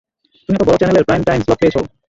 [0.49, 1.81] তুমি এত বড় চ্যানেলের প্রাইম টাইম স্লট পেয়েছো।